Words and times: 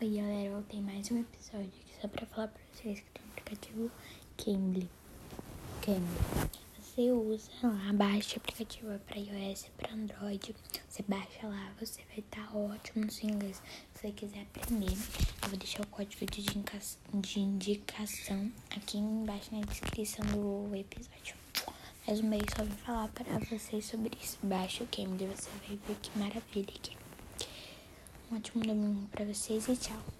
Oi 0.00 0.10
galera, 0.10 0.52
voltei 0.52 0.80
mais 0.80 1.10
um 1.10 1.18
episódio 1.18 1.66
aqui 1.66 2.00
só 2.00 2.06
pra 2.06 2.24
falar 2.26 2.46
pra 2.46 2.62
vocês 2.72 3.00
que 3.00 3.10
tem 3.10 3.26
um 3.26 3.30
aplicativo 3.32 3.90
Cambly. 4.36 4.88
Cambly. 5.82 6.50
Você 6.78 7.10
usa 7.10 7.50
lá, 7.64 7.92
baixa 7.92 8.36
o 8.36 8.38
aplicativo 8.38 8.92
é 8.92 8.98
pra 8.98 9.16
iOS 9.18 9.64
e 9.64 9.70
pra 9.70 9.92
Android. 9.92 10.54
Você 10.88 11.02
baixa 11.02 11.48
lá, 11.48 11.72
você 11.80 12.00
vai 12.10 12.20
estar 12.20 12.46
tá 12.46 12.56
ótimo 12.56 13.06
no 13.06 13.10
seu 13.10 13.28
inglês. 13.28 13.60
Se 13.92 14.02
você 14.02 14.12
quiser 14.12 14.42
aprender, 14.42 14.92
eu 15.42 15.48
vou 15.48 15.58
deixar 15.58 15.82
o 15.82 15.86
código 15.88 16.26
de, 16.26 16.42
de 16.42 17.40
indicação 17.40 18.52
aqui 18.76 18.98
embaixo 18.98 19.52
na 19.52 19.62
descrição 19.62 20.24
do 20.26 20.76
episódio. 20.76 21.34
Mais 22.06 22.20
um 22.20 22.28
mês 22.28 22.44
só 22.56 22.62
vim 22.62 22.70
falar 22.70 23.08
pra 23.08 23.36
vocês 23.50 23.84
sobre 23.84 24.16
isso. 24.22 24.38
Baixa 24.44 24.84
o 24.84 24.86
Cambly, 24.86 25.26
você 25.26 25.50
vai 25.66 25.76
ver 25.76 25.96
que 26.00 26.16
maravilha 26.16 26.72
aqui. 26.72 27.07
Um 28.30 28.36
ótimo 28.36 28.62
domingo 28.62 29.08
para 29.08 29.24
vocês 29.24 29.66
e 29.68 29.76
tchau. 29.76 30.17